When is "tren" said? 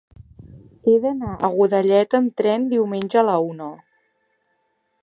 2.43-2.67